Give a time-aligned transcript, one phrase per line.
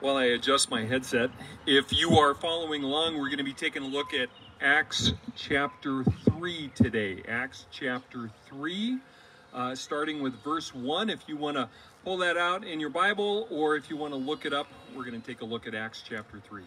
[0.00, 1.30] while I adjust my headset.
[1.66, 4.28] If you are following along, we're going to be taking a look at
[4.60, 7.22] Acts chapter 3 today.
[7.28, 8.98] Acts chapter 3,
[9.52, 11.10] uh, starting with verse 1.
[11.10, 11.68] If you want to
[12.04, 15.04] pull that out in your Bible or if you want to look it up, we're
[15.04, 16.62] going to take a look at Acts chapter 3.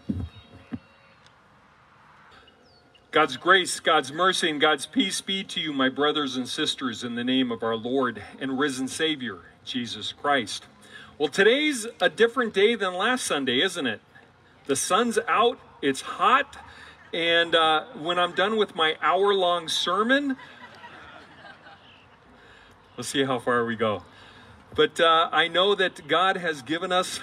[3.12, 7.16] God's grace, God's mercy, and God's peace be to you, my brothers and sisters, in
[7.16, 10.66] the name of our Lord and risen Savior, Jesus Christ.
[11.22, 14.02] Well, today's a different day than last Sunday, isn't it?
[14.66, 16.58] The sun's out, it's hot,
[17.14, 20.36] and uh, when I'm done with my hour long sermon,
[22.98, 24.02] we'll see how far we go.
[24.74, 27.20] But uh, I know that God has given us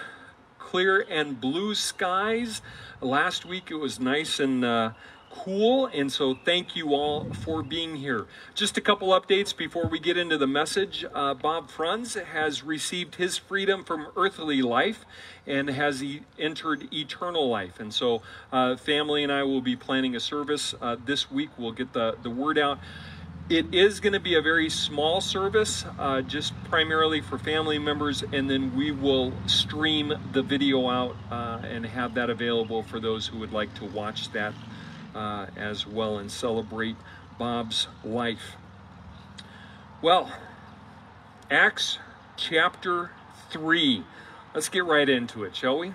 [0.60, 2.62] clear and blue skies.
[3.01, 4.93] Last week it was nice and uh,
[5.30, 5.87] cool.
[5.87, 8.27] And so thank you all for being here.
[8.55, 11.04] Just a couple updates before we get into the message.
[11.14, 15.04] Uh, Bob Franz has received his freedom from earthly life
[15.46, 17.80] and has e- entered eternal life.
[17.80, 21.51] And so uh, family and I will be planning a service uh, this week.
[21.57, 22.79] We'll get the, the word out.
[23.51, 28.23] It is going to be a very small service, uh, just primarily for family members,
[28.30, 33.26] and then we will stream the video out uh, and have that available for those
[33.26, 34.52] who would like to watch that
[35.14, 36.96] uh, as well and celebrate
[37.38, 38.56] Bob's life.
[40.02, 40.32] Well,
[41.51, 41.98] Acts
[42.37, 43.10] chapter
[43.51, 44.04] 3.
[44.54, 45.92] Let's get right into it, shall we?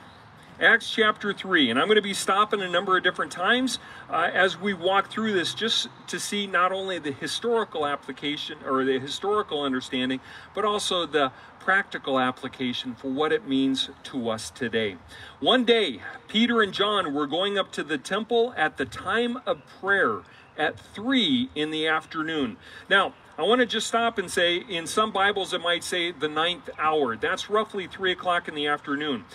[0.62, 1.72] Acts chapter 3.
[1.72, 5.10] And I'm going to be stopping a number of different times uh, as we walk
[5.10, 10.20] through this just to see not only the historical application or the historical understanding,
[10.54, 14.98] but also the practical application for what it means to us today.
[15.40, 19.62] One day, Peter and John were going up to the temple at the time of
[19.80, 20.20] prayer
[20.56, 22.58] at 3 in the afternoon.
[22.90, 26.28] Now, I want to just stop and say in some Bibles it might say the
[26.28, 27.16] ninth hour.
[27.16, 29.26] That's roughly 3 o'clock in the afternoon.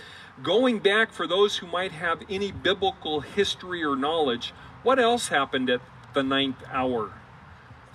[0.43, 4.53] Going back for those who might have any biblical history or knowledge,
[4.85, 5.81] what else happened at
[6.15, 7.13] the ninth hour?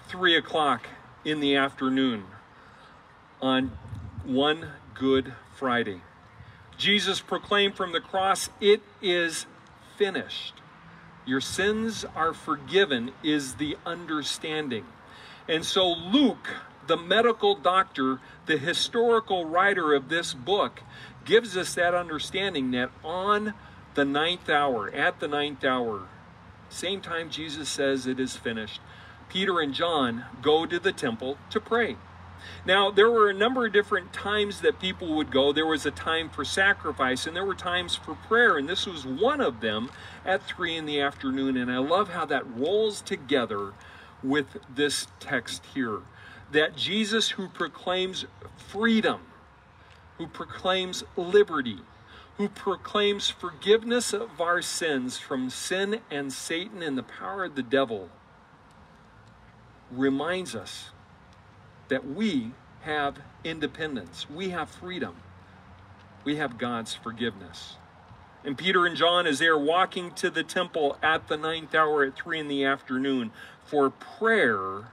[0.10, 0.88] 3 o'clock
[1.24, 2.26] in the afternoon
[3.42, 3.72] on
[4.26, 6.02] one Good Friday.
[6.78, 9.46] Jesus proclaimed from the cross, It is
[9.98, 10.56] finished.
[11.26, 14.86] Your sins are forgiven, is the understanding.
[15.48, 16.50] And so Luke,
[16.88, 20.82] the medical doctor, the historical writer of this book,
[21.26, 23.54] gives us that understanding that on
[23.96, 26.08] the ninth hour, at the ninth hour,
[26.70, 28.82] same time Jesus says it is finished,
[29.30, 31.98] Peter and John go to the temple to pray.
[32.66, 35.54] Now, there were a number of different times that people would go.
[35.54, 39.06] There was a time for sacrifice, and there were times for prayer, and this was
[39.06, 39.90] one of them
[40.26, 41.56] at 3 in the afternoon.
[41.56, 43.74] And I love how that rolls together
[44.22, 46.00] with this text here
[46.52, 48.26] that Jesus, who proclaims
[48.58, 49.22] freedom,
[50.18, 51.80] who proclaims liberty,
[52.38, 57.64] who proclaims forgiveness of our sins from sin and Satan and the power of the
[57.64, 58.10] devil,
[59.92, 60.92] reminds us
[61.88, 65.16] that we have independence, we have freedom,
[66.24, 67.78] we have God's forgiveness.
[68.46, 72.04] And Peter and John, as they are walking to the temple at the ninth hour
[72.04, 73.32] at three in the afternoon
[73.66, 74.90] for prayer,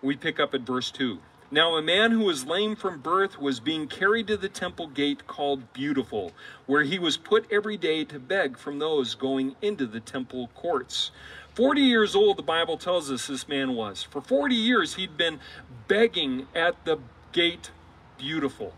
[0.00, 1.18] we pick up at verse 2.
[1.50, 5.26] Now, a man who was lame from birth was being carried to the temple gate
[5.26, 6.32] called Beautiful,
[6.66, 11.10] where he was put every day to beg from those going into the temple courts.
[11.54, 14.02] 40 years old, the Bible tells us this man was.
[14.02, 15.40] For 40 years, he'd been
[15.88, 16.98] begging at the
[17.32, 17.70] gate
[18.18, 18.74] Beautiful.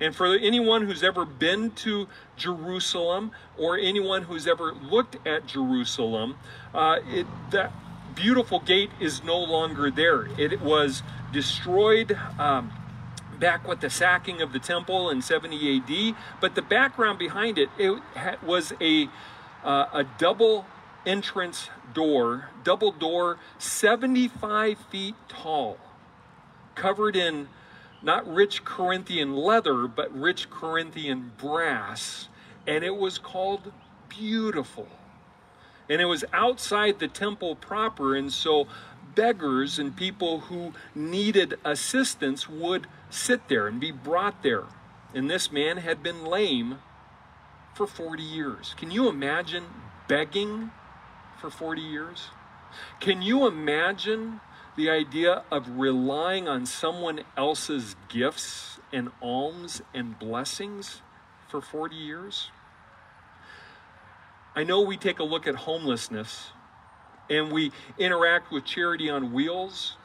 [0.00, 6.36] And for anyone who's ever been to Jerusalem or anyone who's ever looked at Jerusalem,
[6.74, 7.72] uh, it, that
[8.14, 10.28] beautiful gate is no longer there.
[10.38, 11.02] It was
[11.32, 12.72] destroyed um,
[13.38, 16.16] back with the sacking of the temple in 70 AD.
[16.40, 18.00] But the background behind it, it
[18.42, 19.08] was a,
[19.64, 20.66] uh, a double
[21.04, 25.78] entrance door, double door, 75 feet tall,
[26.74, 27.48] covered in
[28.02, 32.28] not rich Corinthian leather, but rich Corinthian brass.
[32.66, 33.72] And it was called
[34.08, 34.88] Beautiful.
[35.92, 38.16] And it was outside the temple proper.
[38.16, 38.66] And so
[39.14, 44.64] beggars and people who needed assistance would sit there and be brought there.
[45.12, 46.78] And this man had been lame
[47.74, 48.74] for 40 years.
[48.78, 49.64] Can you imagine
[50.08, 50.70] begging
[51.38, 52.28] for 40 years?
[52.98, 54.40] Can you imagine
[54.76, 61.02] the idea of relying on someone else's gifts and alms and blessings
[61.50, 62.50] for 40 years?
[64.54, 66.50] I know we take a look at homelessness
[67.30, 69.96] and we interact with charity on wheels,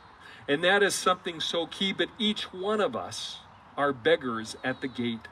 [0.47, 3.39] and that is something so key, but each one of us
[3.75, 5.27] are beggars at the gate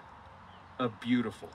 [0.79, 1.49] of beautiful.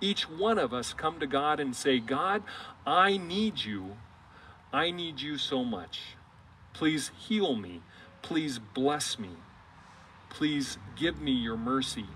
[0.00, 2.42] each one of us come to God and say, God,
[2.86, 3.96] I need you.
[4.72, 6.00] I need you so much.
[6.74, 7.80] Please heal me.
[8.22, 9.30] Please bless me.
[10.28, 12.06] Please give me your mercy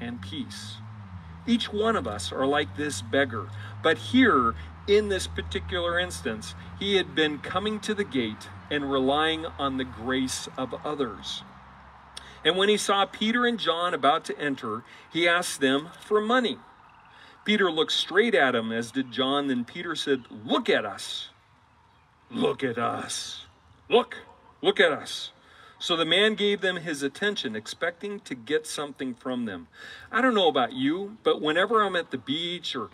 [0.00, 0.76] and peace.
[1.46, 3.48] Each one of us are like this beggar.
[3.82, 4.54] But here,
[4.86, 9.84] in this particular instance, he had been coming to the gate and relying on the
[9.84, 11.42] grace of others.
[12.44, 16.58] And when he saw Peter and John about to enter, he asked them for money.
[17.44, 19.46] Peter looked straight at him, as did John.
[19.46, 21.30] Then Peter said, Look at us.
[22.30, 23.46] Look at us.
[23.88, 24.16] Look,
[24.62, 25.30] look at us.
[25.78, 29.68] So the man gave them his attention, expecting to get something from them.
[30.10, 32.88] I don't know about you, but whenever I'm at the beach or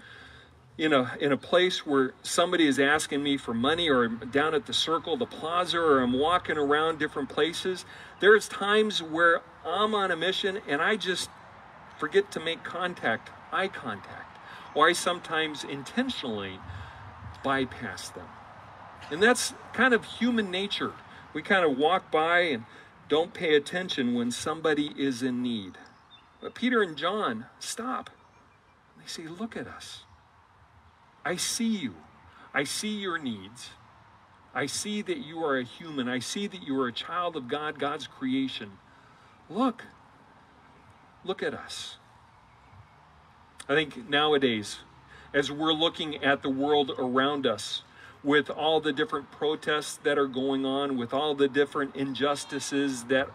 [0.79, 4.67] in a in a place where somebody is asking me for money or down at
[4.67, 7.85] the circle the plaza or i'm walking around different places
[8.21, 11.29] there's times where i'm on a mission and i just
[11.99, 14.39] forget to make contact eye contact
[14.75, 16.59] or i sometimes intentionally
[17.45, 18.27] bypass them
[19.11, 20.93] and that's kind of human nature
[21.33, 22.65] we kind of walk by and
[23.09, 25.79] don't pay attention when somebody is in need
[26.41, 28.11] but peter and john stop
[28.99, 30.05] they say look at us
[31.25, 31.95] I see you.
[32.53, 33.71] I see your needs.
[34.55, 36.09] I see that you are a human.
[36.09, 38.73] I see that you are a child of God, God's creation.
[39.49, 39.85] Look.
[41.25, 41.97] Look at us.
[43.69, 44.81] I think nowadays,
[45.33, 47.83] as we're looking at the world around us,
[48.25, 53.29] with all the different protests that are going on, with all the different injustices that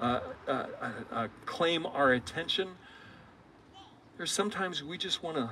[0.00, 2.68] uh, uh, uh, uh claim our attention,
[4.16, 5.50] there's sometimes we just want to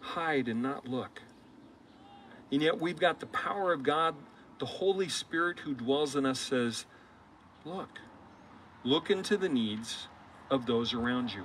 [0.00, 1.22] hide and not look.
[2.50, 4.14] And yet we've got the power of God,
[4.58, 6.86] the Holy Spirit who dwells in us says,
[7.64, 7.98] Look,
[8.84, 10.08] look into the needs
[10.50, 11.44] of those around you.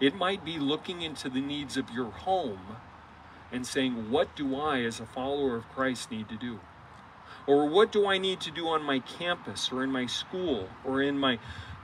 [0.00, 2.76] It might be looking into the needs of your home
[3.52, 6.60] and saying, What do I, as a follower of Christ, need to do?
[7.46, 11.02] Or what do I need to do on my campus or in my school or
[11.02, 11.38] in my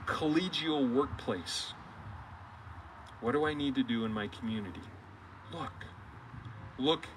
[0.05, 1.73] collegial workplace?
[3.19, 4.81] What do I need to do in my community?
[5.51, 5.85] Look.
[6.77, 7.07] Look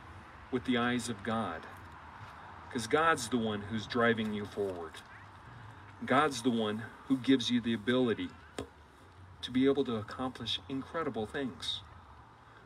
[0.50, 1.60] with the eyes of God.
[2.68, 4.92] Because God's the one who's driving you forward.
[6.04, 8.30] God's the one who gives you the ability
[9.42, 11.80] to be able to accomplish incredible things.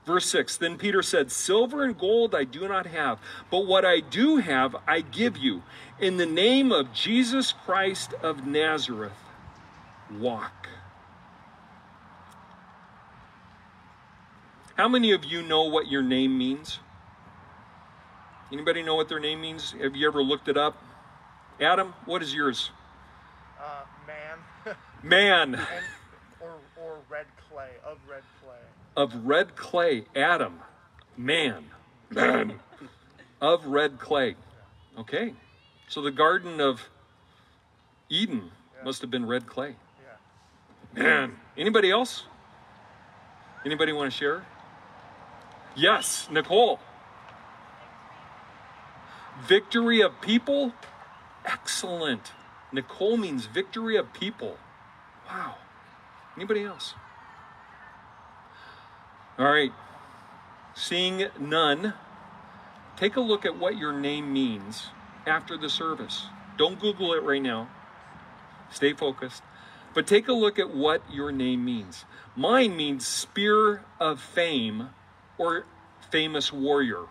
[0.04, 3.18] Verse 6 Then Peter said, Silver and gold I do not have,
[3.50, 5.62] but what I do have I give you.
[5.98, 9.12] In the name of Jesus Christ of Nazareth,
[10.18, 10.68] walk.
[14.76, 16.80] How many of you know what your name means?
[18.52, 19.72] Anybody know what their name means?
[19.80, 20.82] Have you ever looked it up?
[21.60, 22.70] Adam, what is yours?
[23.58, 24.76] Uh, man.
[25.02, 25.54] man.
[25.54, 25.84] And,
[26.40, 28.43] or, or red clay, of red clay.
[28.96, 30.04] Of red clay.
[30.14, 30.60] Adam.
[31.16, 31.66] Man.
[32.10, 32.60] Man.
[33.40, 34.36] of red clay.
[34.98, 35.34] Okay.
[35.88, 36.88] So the Garden of
[38.08, 38.84] Eden yeah.
[38.84, 39.76] must have been red clay.
[40.96, 41.02] Yeah.
[41.02, 41.36] Man.
[41.56, 42.24] Anybody else?
[43.64, 44.44] Anybody want to share?
[45.74, 46.78] Yes, Nicole.
[49.46, 50.72] Victory of people?
[51.44, 52.32] Excellent.
[52.72, 54.56] Nicole means victory of people.
[55.28, 55.56] Wow.
[56.36, 56.94] Anybody else?
[59.38, 59.72] All right.
[60.74, 61.94] Seeing none,
[62.96, 64.88] take a look at what your name means
[65.26, 66.26] after the service.
[66.56, 67.68] Don't Google it right now.
[68.70, 69.42] Stay focused.
[69.94, 72.04] But take a look at what your name means.
[72.36, 74.90] Mine means spear of fame
[75.38, 75.66] or
[76.10, 77.06] famous warrior.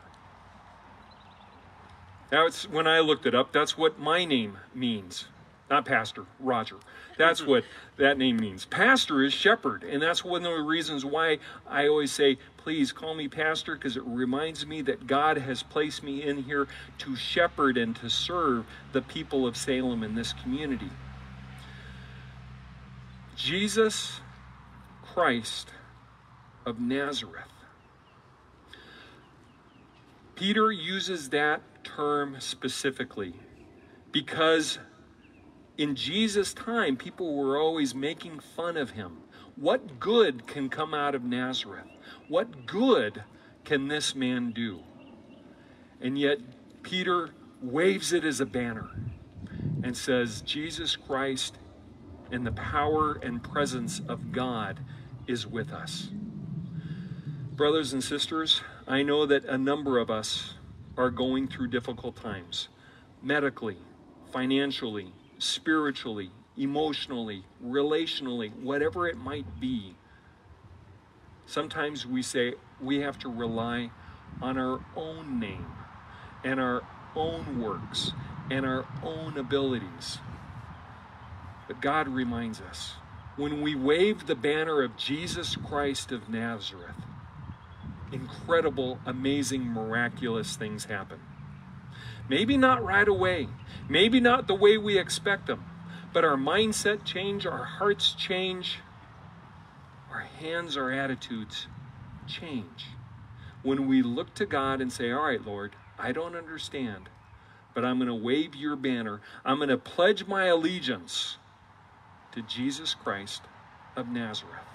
[2.32, 5.28] It's, when I looked it up, that's what my name means.
[5.74, 6.76] Not pastor, Roger.
[7.18, 7.64] That's what
[7.98, 8.64] that name means.
[8.64, 13.16] Pastor is shepherd, and that's one of the reasons why I always say, please call
[13.16, 16.68] me pastor, because it reminds me that God has placed me in here
[17.00, 20.92] to shepherd and to serve the people of Salem in this community.
[23.36, 24.22] Jesus
[25.02, 25.70] Christ
[26.68, 27.48] of Nazareth.
[30.36, 33.34] Peter uses that term specifically
[34.12, 34.78] because
[35.78, 39.18] in Jesus' time, people were always making fun of him.
[39.56, 41.88] What good can come out of Nazareth?
[42.28, 43.24] What good
[43.64, 44.82] can this man do?
[46.02, 46.40] And yet,
[46.84, 47.30] Peter
[47.62, 48.90] waves it as a banner
[49.84, 51.58] and says, Jesus Christ
[52.32, 54.80] and the power and presence of God
[55.28, 56.10] is with us.
[57.56, 60.56] Brothers and sisters, I know that a number of us
[60.98, 62.70] are going through difficult times
[63.22, 63.78] medically,
[64.32, 65.14] financially,
[65.44, 69.96] spiritually, emotionally, relationally, whatever it might be.
[71.46, 73.92] Sometimes we say we have to rely
[74.42, 75.68] on our own name
[76.44, 76.82] and our
[77.16, 78.14] own works
[78.50, 80.20] and our own abilities.
[81.68, 82.94] But God reminds us
[83.36, 86.96] when we wave the banner of Jesus Christ of Nazareth,
[88.12, 91.20] incredible, amazing, miraculous things happen.
[92.30, 93.48] Maybe not right away,
[93.90, 95.66] maybe not the way we expect them,
[96.14, 98.80] but our mindset change, our hearts change,
[100.12, 101.68] our hands, our attitudes
[102.28, 102.88] change.
[103.62, 107.10] When we look to God and say, All right, Lord, I don't understand,
[107.74, 109.22] but I'm going to wave your banner.
[109.44, 111.38] I'm going to pledge my allegiance
[112.34, 113.44] to Jesus Christ
[113.96, 114.73] of Nazareth.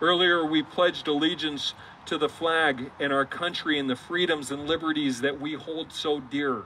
[0.00, 1.74] Earlier, we pledged allegiance
[2.06, 6.20] to the flag and our country and the freedoms and liberties that we hold so
[6.20, 6.64] dear.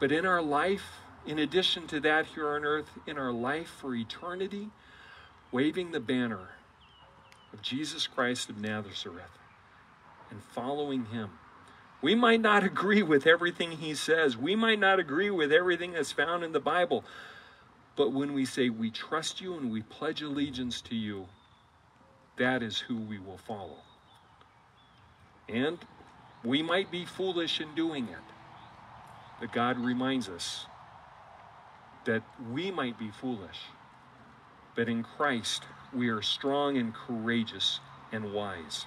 [0.00, 3.94] But in our life, in addition to that here on earth, in our life for
[3.94, 4.70] eternity,
[5.50, 6.50] waving the banner
[7.52, 9.38] of Jesus Christ of Nazareth
[10.30, 11.30] and following him.
[12.02, 14.36] We might not agree with everything he says.
[14.36, 17.04] We might not agree with everything that's found in the Bible.
[17.96, 21.28] But when we say we trust you and we pledge allegiance to you,
[22.36, 23.78] that is who we will follow.
[25.48, 25.78] And
[26.44, 28.34] we might be foolish in doing it.
[29.40, 30.66] But God reminds us
[32.04, 33.60] that we might be foolish.
[34.74, 37.80] But in Christ, we are strong and courageous
[38.12, 38.86] and wise.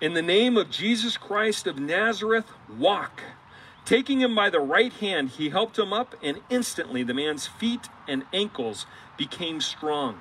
[0.00, 3.22] In the name of Jesus Christ of Nazareth, walk.
[3.84, 7.88] Taking him by the right hand, he helped him up, and instantly the man's feet
[8.08, 10.20] and ankles became strong.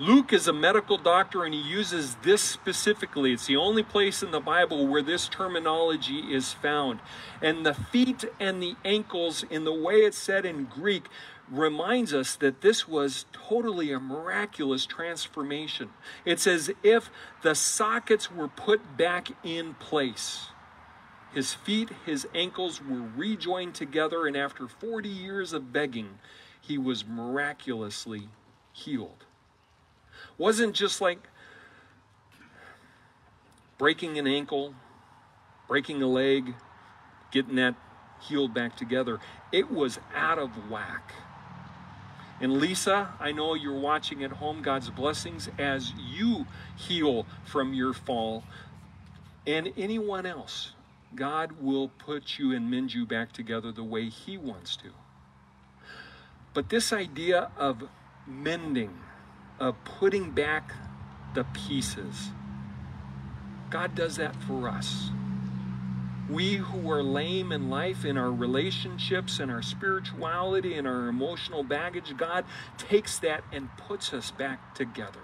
[0.00, 3.34] Luke is a medical doctor and he uses this specifically.
[3.34, 7.00] It's the only place in the Bible where this terminology is found.
[7.42, 11.04] And the feet and the ankles, in the way it's said in Greek,
[11.50, 15.90] reminds us that this was totally a miraculous transformation.
[16.24, 17.10] It's as if
[17.42, 20.46] the sockets were put back in place.
[21.34, 26.20] His feet, his ankles were rejoined together, and after 40 years of begging,
[26.58, 28.30] he was miraculously
[28.72, 29.26] healed
[30.38, 31.18] wasn't just like
[33.78, 34.74] breaking an ankle,
[35.68, 36.54] breaking a leg,
[37.30, 37.74] getting that
[38.20, 39.18] healed back together.
[39.52, 41.12] It was out of whack.
[42.40, 44.62] And Lisa, I know you're watching at home.
[44.62, 46.46] God's blessings as you
[46.76, 48.44] heal from your fall.
[49.46, 50.72] And anyone else,
[51.14, 54.88] God will put you and mend you back together the way He wants to.
[56.54, 57.82] But this idea of
[58.26, 58.98] mending,
[59.60, 60.72] of putting back
[61.34, 62.30] the pieces.
[63.68, 65.10] God does that for us.
[66.28, 71.62] We who are lame in life, in our relationships, in our spirituality, in our emotional
[71.62, 72.44] baggage, God
[72.78, 75.20] takes that and puts us back together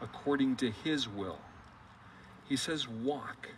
[0.00, 1.40] according to His will.
[2.48, 3.48] He says, walk.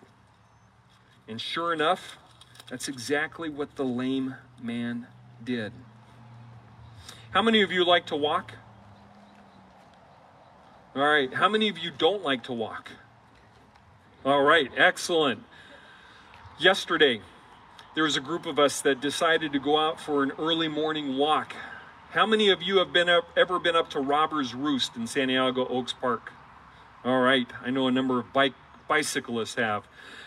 [1.28, 2.18] And sure enough,
[2.68, 5.06] that's exactly what the lame man
[5.44, 5.72] did.
[7.30, 8.52] How many of you like to walk?
[10.94, 12.90] All right, how many of you don't like to walk?
[14.26, 15.42] All right, excellent.
[16.58, 17.22] Yesterday,
[17.94, 21.16] there was a group of us that decided to go out for an early morning
[21.16, 21.54] walk.
[22.10, 25.66] How many of you have been up, ever been up to Robber's Roost in Santiago
[25.66, 26.34] Oaks Park?
[27.06, 28.52] All right, I know a number of bike
[28.86, 29.84] bicyclists have.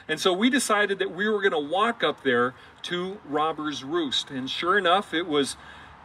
[0.07, 4.31] And so we decided that we were going to walk up there to Robber's Roost.
[4.31, 5.57] And sure enough, it was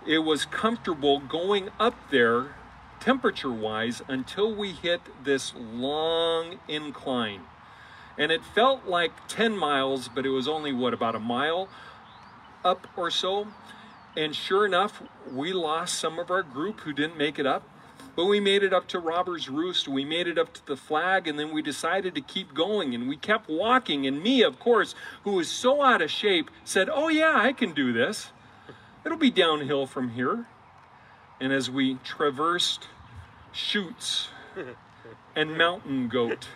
[0.07, 2.57] it was comfortable going up there
[3.01, 7.43] temperature wise until we hit this long incline.
[8.19, 11.69] And it felt like 10 miles, but it was only, what, about a mile
[12.65, 13.49] up or so.
[14.17, 15.03] And sure enough,
[15.33, 17.69] we lost some of our group who didn't make it up.
[18.17, 19.89] But we made it up to Robber's Roost.
[19.89, 22.95] We made it up to the flag, and then we decided to keep going.
[22.95, 24.07] And we kept walking.
[24.07, 27.73] And me, of course, who was so out of shape, said, Oh, yeah, I can
[27.73, 28.33] do this.
[29.07, 30.47] It'll be downhill from here.
[31.41, 32.89] And as we traversed
[33.53, 34.29] chutes
[35.35, 36.49] and mountain goat,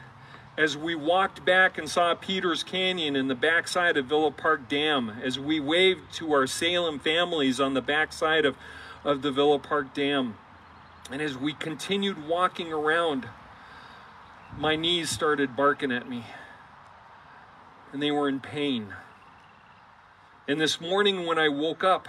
[0.58, 5.10] as we walked back and saw Peters Canyon and the backside of Villa Park Dam,
[5.22, 8.56] as we waved to our Salem families on the backside of,
[9.02, 10.36] of the Villa Park Dam,
[11.10, 13.28] and as we continued walking around,
[14.56, 16.24] my knees started barking at me,
[17.92, 18.94] and they were in pain.
[20.46, 22.06] And this morning when I woke up,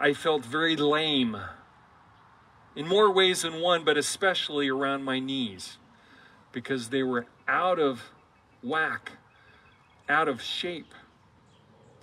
[0.00, 1.36] I felt very lame
[2.76, 5.78] in more ways than one, but especially around my knees
[6.52, 8.10] because they were out of
[8.62, 9.12] whack,
[10.08, 10.94] out of shape.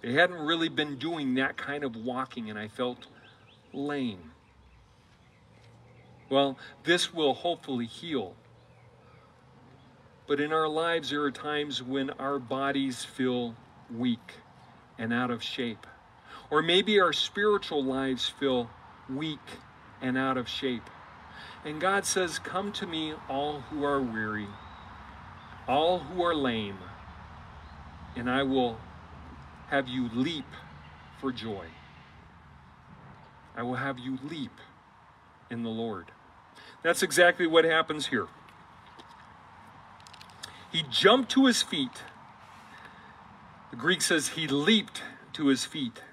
[0.02, 3.08] They hadn't really been doing that kind of walking, and I felt
[3.74, 4.32] lame.
[6.30, 8.36] Well, this will hopefully heal.
[10.28, 13.56] But in our lives, there are times when our bodies feel
[13.94, 14.36] weak
[14.98, 15.86] and out of shape.
[16.50, 18.70] Or maybe our spiritual lives feel
[19.10, 19.40] weak
[20.02, 20.90] and out of shape.
[21.64, 24.48] And God says, Come to me, all who are weary,
[25.68, 26.78] all who are lame,
[28.16, 28.78] and I will
[29.70, 30.46] have you leap
[31.20, 31.68] for joy.
[33.56, 34.60] I will have you leap
[35.50, 36.12] in the Lord.
[36.84, 38.28] That's exactly what happens here.
[40.72, 42.02] He jumped to his feet.
[43.70, 45.04] The Greek says he leaped
[45.34, 46.02] to his feet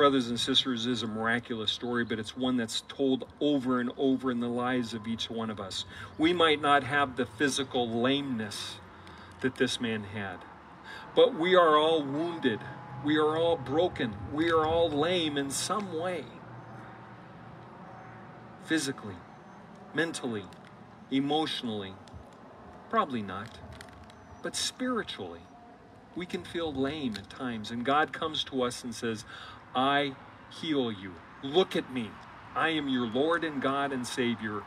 [0.00, 4.30] Brothers and sisters, is a miraculous story, but it's one that's told over and over
[4.30, 5.84] in the lives of each one of us.
[6.16, 8.76] We might not have the physical lameness
[9.42, 10.38] that this man had,
[11.14, 12.60] but we are all wounded.
[13.04, 14.16] We are all broken.
[14.32, 16.24] We are all lame in some way
[18.64, 19.16] physically,
[19.92, 20.46] mentally,
[21.10, 21.92] emotionally.
[22.88, 23.58] Probably not,
[24.42, 25.40] but spiritually.
[26.16, 29.26] We can feel lame at times, and God comes to us and says,
[29.74, 30.14] I
[30.50, 31.14] heal you.
[31.42, 32.10] Look at me.
[32.54, 34.62] I am your Lord and God and Savior.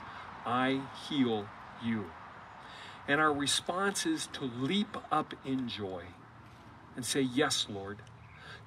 [0.45, 1.47] I heal
[1.83, 2.05] you.
[3.07, 6.03] And our response is to leap up in joy
[6.95, 7.99] and say, Yes, Lord.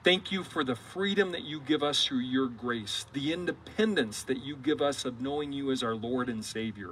[0.04, 4.40] Thank you for the freedom that you give us through your grace, the independence that
[4.40, 6.90] you give us of knowing you as our Lord and Savior,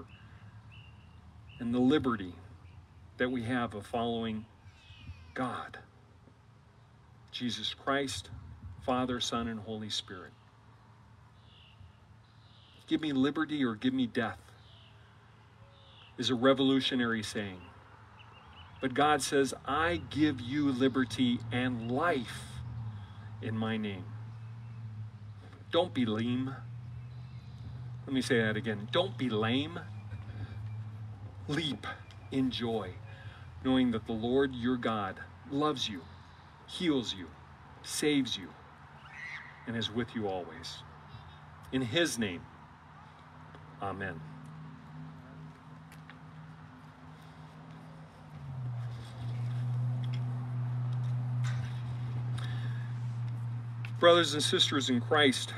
[1.60, 2.34] and the liberty
[3.18, 4.46] that we have of following
[5.32, 5.78] God,
[7.30, 8.30] Jesus Christ,
[8.84, 10.32] Father, Son, and Holy Spirit.
[12.86, 14.38] Give me liberty or give me death
[16.18, 17.60] is a revolutionary saying.
[18.80, 22.42] But God says, I give you liberty and life
[23.40, 24.04] in my name.
[25.72, 26.54] Don't be lame.
[28.06, 28.88] Let me say that again.
[28.92, 29.80] Don't be lame.
[31.48, 31.86] Leap
[32.30, 32.90] in joy,
[33.64, 35.18] knowing that the Lord your God
[35.50, 36.02] loves you,
[36.66, 37.26] heals you,
[37.82, 38.48] saves you
[39.66, 40.78] and is with you always.
[41.72, 42.42] In his name,
[43.82, 44.20] amen.
[53.98, 55.54] Brothers and sisters in Christ,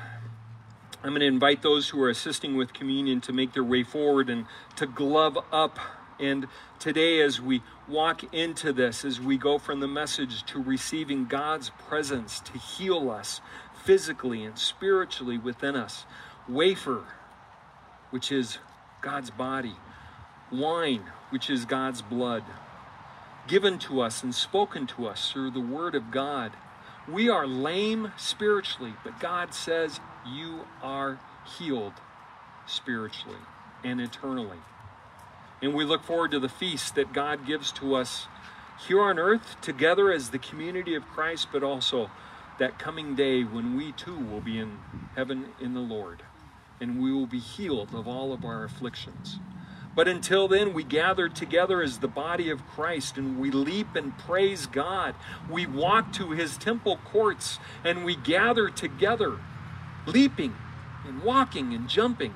[1.03, 4.31] I'm going to invite those who are assisting with communion to make their way forward
[4.31, 5.79] and to glove up.
[6.19, 6.47] And
[6.79, 11.71] today, as we walk into this, as we go from the message to receiving God's
[11.89, 13.41] presence to heal us,
[13.87, 16.05] physically and spiritually within us.
[16.49, 17.05] Wafer,
[18.11, 18.59] which is
[19.01, 19.77] God's body.
[20.53, 22.43] Wine, which is God's blood.
[23.47, 26.53] Given to us and spoken to us through the Word of God.
[27.09, 31.21] We are lame spiritually, but God says you are
[31.59, 31.93] healed
[32.67, 33.39] spiritually
[33.85, 34.59] and eternally.
[35.63, 38.27] And we look forward to the feast that God gives to us
[38.89, 42.11] here on earth together as the community of Christ, but also
[42.59, 44.79] that coming day when we too will be in
[45.15, 46.23] heaven in the Lord
[46.81, 49.39] and we will be healed of all of our afflictions.
[49.95, 54.17] But until then, we gather together as the body of Christ and we leap and
[54.19, 55.15] praise God.
[55.51, 59.39] We walk to his temple courts and we gather together,
[60.05, 60.55] leaping
[61.07, 62.35] and walking and jumping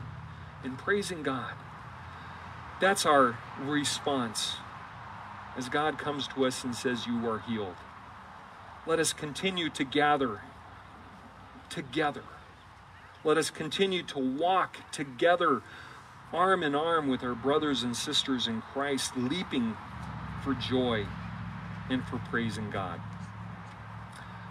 [0.64, 1.52] and praising God.
[2.80, 4.56] That's our response
[5.54, 7.76] as God comes to us and says, You are healed
[8.86, 10.40] let us continue to gather
[11.68, 12.22] together.
[13.22, 15.62] Let us continue to walk together,
[16.32, 19.76] arm in arm with our brothers and sisters in Christ, leaping
[20.42, 21.06] for joy
[21.90, 23.00] and for praising God.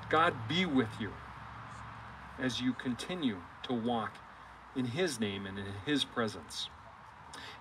[0.10, 1.14] God be with you
[2.38, 4.14] as you continue to walk
[4.76, 6.70] in His name and in His presence.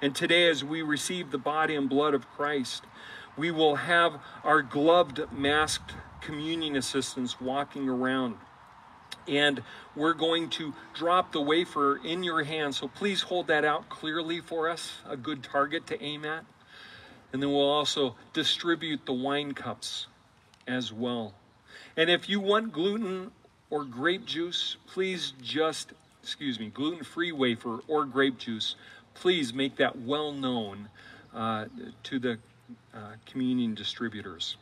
[0.01, 2.85] And today, as we receive the body and blood of Christ,
[3.39, 8.37] we will have our gloved, masked communion assistants walking around.
[9.29, 9.63] And
[9.95, 12.75] we're going to drop the wafer in your hand.
[12.75, 16.45] So please hold that out clearly for us, a good target to aim at.
[17.33, 20.07] And then we'll also distribute the wine cups
[20.67, 21.35] as well.
[21.97, 23.31] And if you want gluten
[23.71, 28.77] or grape juice, please just, excuse me, gluten free wafer or grape juice,
[29.15, 30.89] please make that well known
[31.35, 31.67] uh,
[32.05, 32.39] to the
[32.95, 34.57] uh, communion distributors.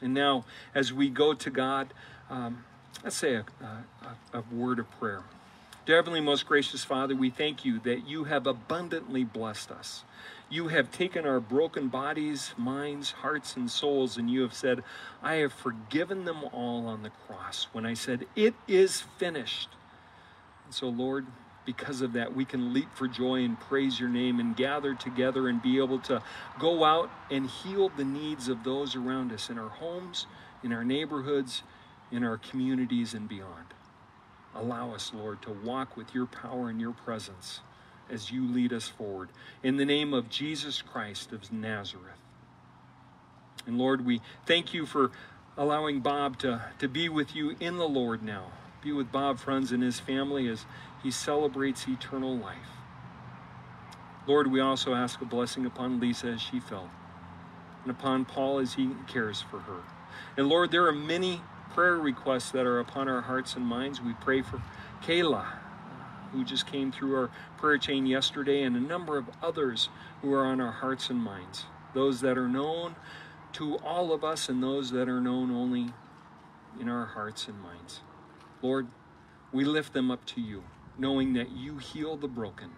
[0.00, 1.94] And now, as we go to God,
[2.28, 2.64] um,
[3.04, 5.22] let's say a, a, a word of prayer.
[5.84, 10.04] Dear Heavenly, most gracious Father, we thank you that you have abundantly blessed us.
[10.48, 14.84] You have taken our broken bodies, minds, hearts, and souls, and you have said,
[15.22, 19.70] I have forgiven them all on the cross when I said, It is finished.
[20.64, 21.26] And so, Lord,
[21.64, 25.48] because of that, we can leap for joy and praise your name and gather together
[25.48, 26.22] and be able to
[26.58, 30.26] go out and heal the needs of those around us in our homes,
[30.64, 31.62] in our neighborhoods,
[32.10, 33.66] in our communities, and beyond.
[34.54, 37.60] Allow us, Lord, to walk with your power and your presence
[38.10, 39.30] as you lead us forward.
[39.62, 42.18] In the name of Jesus Christ of Nazareth.
[43.66, 45.12] And Lord, we thank you for
[45.56, 48.46] allowing Bob to, to be with you in the Lord now.
[48.82, 50.66] Be with Bob Franz and his family as
[51.02, 52.56] he celebrates eternal life.
[54.26, 56.90] Lord, we also ask a blessing upon Lisa as she fell,
[57.82, 59.82] and upon Paul as he cares for her.
[60.36, 61.42] And Lord, there are many
[61.72, 64.00] prayer requests that are upon our hearts and minds.
[64.00, 64.62] We pray for
[65.02, 65.44] Kayla,
[66.32, 69.88] who just came through our prayer chain yesterday, and a number of others
[70.22, 71.66] who are on our hearts and minds.
[71.94, 72.96] Those that are known
[73.54, 75.92] to all of us, and those that are known only
[76.80, 78.00] in our hearts and minds.
[78.62, 78.86] Lord,
[79.52, 80.62] we lift them up to you,
[80.96, 82.70] knowing that you heal the broken,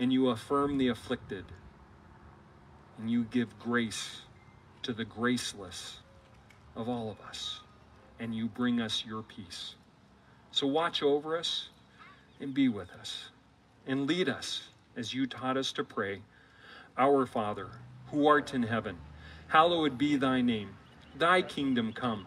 [0.00, 1.44] and you affirm the afflicted,
[2.98, 4.22] and you give grace
[4.82, 5.98] to the graceless
[6.74, 7.60] of all of us,
[8.18, 9.74] and you bring us your peace.
[10.50, 11.68] So watch over us
[12.40, 13.30] and be with us
[13.86, 14.62] and lead us
[14.96, 16.20] as you taught us to pray.
[16.96, 17.68] Our Father,
[18.10, 18.96] who art in heaven,
[19.48, 20.70] hallowed be thy name.
[21.16, 22.26] Thy kingdom come,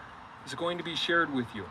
[0.45, 1.65] is going to be shared with you.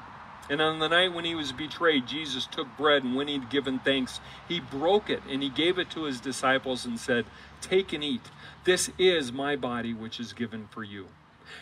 [0.48, 3.78] And on the night when he was betrayed, Jesus took bread, and when he'd given
[3.78, 7.24] thanks, he broke it and he gave it to his disciples and said,
[7.60, 8.30] Take and eat.
[8.64, 11.06] This is my body, which is given for you.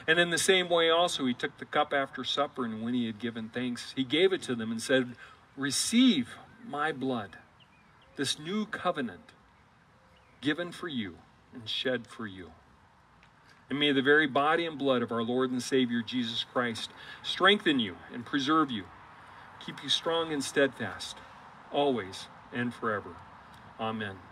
[0.07, 3.07] And in the same way, also, he took the cup after supper, and when he
[3.07, 5.17] had given thanks, he gave it to them and said,
[5.57, 7.37] Receive my blood,
[8.17, 9.33] this new covenant
[10.41, 11.17] given for you
[11.53, 12.53] and shed for you.
[13.71, 16.91] And may the very body and blood of our Lord and Savior Jesus Christ
[17.23, 18.85] strengthen you and preserve you,
[19.65, 21.17] keep you strong and steadfast,
[21.71, 23.11] always and forever.
[23.79, 24.28] Amen.